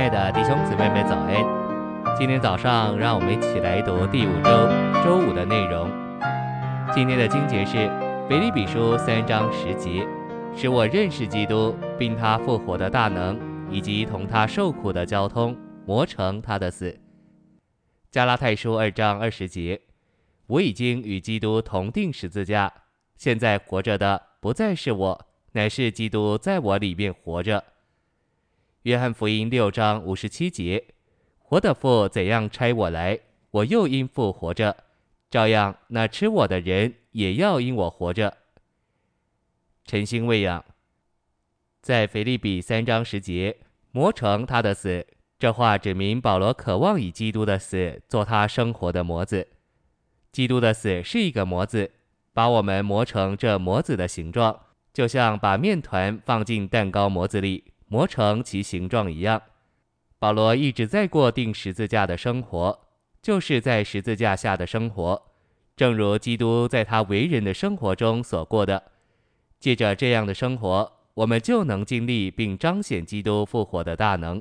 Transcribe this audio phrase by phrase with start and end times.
[0.00, 2.16] 亲爱的弟兄姊妹们早安！
[2.16, 4.50] 今天早上，让我们一起来读第五周
[5.04, 5.90] 周五的内容。
[6.94, 7.76] 今天的经节是
[8.26, 10.08] 《腓立比书》三章十节，
[10.56, 13.38] 使我认识基督，并他复活的大能，
[13.70, 16.90] 以及同他受苦的交通，磨成他的死。
[18.10, 19.82] 《加拉太书》二章二十节，
[20.46, 22.72] 我已经与基督同钉十字架，
[23.18, 27.62] 现在活着的不再是我，乃是基督在我里面活着。
[28.84, 30.82] 约翰福音六章五十七节，
[31.38, 34.74] 活的父怎样差我来，我又因父活着，
[35.30, 38.38] 照样那吃我的人也要因我活着。
[39.84, 40.64] 晨星喂养，
[41.82, 43.58] 在腓立比三章十节，
[43.92, 45.06] 磨成他的死，
[45.38, 49.46] 这话指明保罗渴望以基督的死做他生活的模子。
[50.32, 51.90] 基督的死是一个模子，
[52.32, 54.58] 把我们磨成这模子的形状，
[54.94, 57.69] 就像把面团放进蛋糕模子里。
[57.92, 59.42] 磨成其形状一样，
[60.20, 62.78] 保罗一直在过钉十字架的生活，
[63.20, 65.20] 就是在十字架下的生活，
[65.74, 68.80] 正如基督在他为人的生活中所过的。
[69.58, 74.40] 借着这样的生活，我们就能经历并彰显基督复活的大能。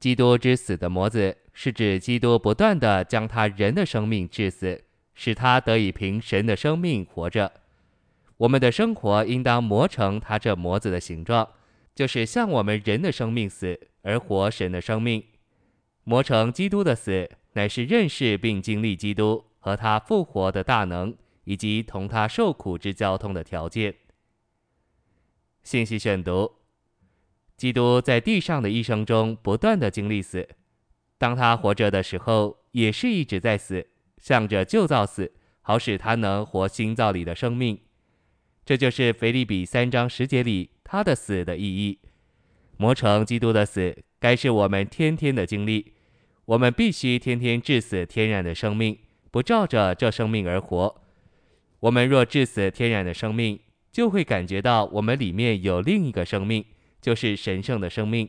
[0.00, 4.82] 基督之死的模子，是指基督不断地将他人的生命致死，
[5.14, 7.52] 使他得以凭神的生命活着。
[8.38, 11.46] 我们的生活应当磨成他这模子的形状。
[11.94, 15.22] 就是向我们人的生命死，而活神的生命，
[16.04, 23.94] 磨成基督的死，乃是认识并经历基督和他复活的大能，以及同他受苦之交通的条件。
[25.62, 26.50] 信息选读：
[27.56, 30.48] 基督在地上的一生中不断的经历死，
[31.18, 33.86] 当他活着的时候，也是一直在死，
[34.18, 37.78] 向着旧造死，好使他能活新造里的生命。
[38.64, 40.70] 这就是腓立比三章十节里。
[40.84, 41.98] 他的死的意义，
[42.76, 45.94] 磨成基督的死，该是我们天天的经历。
[46.44, 48.98] 我们必须天天致死天然的生命，
[49.30, 51.02] 不照着这生命而活。
[51.80, 53.58] 我们若致死天然的生命，
[53.90, 56.62] 就会感觉到我们里面有另一个生命，
[57.00, 58.28] 就是神圣的生命。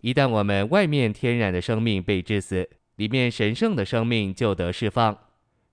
[0.00, 5.16] 一旦我们外面天然的生命被治死，里面神圣的生命就得释放。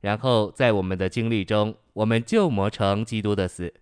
[0.03, 3.73] 然后在我们的经历中，我们就磨成基督的死。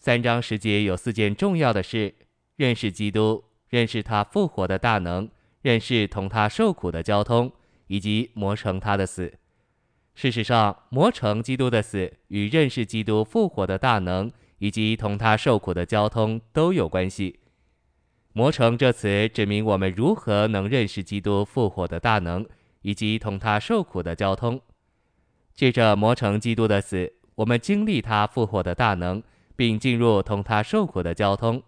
[0.00, 2.12] 三章十节有四件重要的事：
[2.56, 5.28] 认识基督，认识他复活的大能，
[5.62, 7.52] 认识同他受苦的交通，
[7.86, 9.32] 以及磨成他的死。
[10.16, 17.38] 事实上，磨成基督的死与认识基督复活的大能，以及同他受苦的交通都有关系。
[18.32, 22.44] 磨成这词指明我们如何能认识基督复活的大能，
[22.82, 24.60] 以及同他受苦的交通。
[25.60, 29.22] 借着磨成基督的死，我们经历他复活的大能。
[29.54, 31.62] 并进入同他受苦的交通，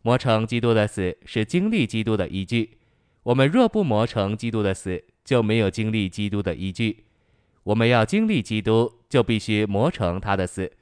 [0.00, 2.78] 磨成基督的死是经历基督的依据。
[3.22, 7.04] 我们若不磨成基督的死，就没有经历基督的依据。
[7.64, 10.72] 我们要经历基督，就必须磨成他的死。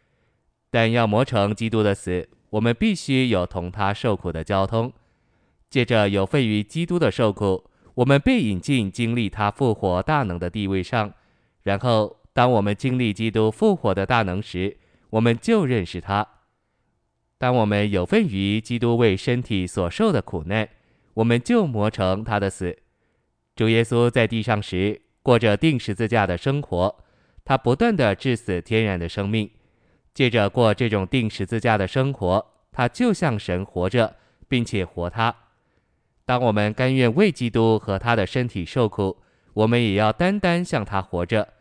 [0.71, 4.93] 但要磨成基督的死，我们必须有同他受苦的交通。
[5.69, 11.13] 借着有份于基督的受苦，我们被引进经历他复活大能的地位上。
[11.65, 14.77] 然后，当我们经历基督复活的大能时，
[15.11, 16.27] 我们就认识他。
[17.39, 20.69] 当我们有份于基督为身体所受的苦难，
[21.15, 22.79] 我们就磨成他的死。
[23.57, 27.05] 主耶稣在地上时过着钉十字架的生活，
[27.45, 29.51] 他不断地致死天然的生命。
[30.13, 34.17] 借着过这种钉十字架的生活，他就像神活着，
[34.49, 35.35] 并且活他。
[36.25, 39.17] 当我们甘愿为基督和他的身体受苦，
[39.53, 41.54] 我们也要单单向他活着，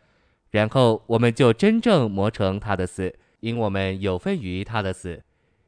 [0.54, 3.12] 然后我们就真正磨成他的死。
[3.40, 5.22] 因我们有份于他的死，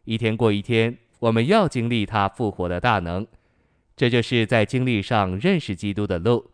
[0.04, 3.26] 一天过一天，我们要经历他复活的大能。
[3.96, 6.52] 这就是在经历上认识基督的路。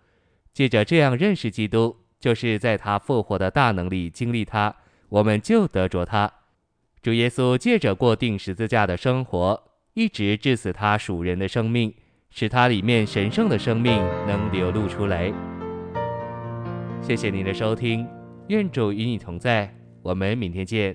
[0.54, 4.75] 借着这样认识基督，就是在他复活的大能里经历他，
[5.10, 6.32] 我们就得着他。
[7.03, 9.62] 主耶稣借着过钉十字架的生活，
[9.92, 11.95] 一直致死他属人的生命，
[12.30, 15.33] 使他里面神圣的生命能流露出来。
[17.01, 18.04] 谢谢您的收听，
[18.53, 20.95] 愿主与你同在，我们明天见。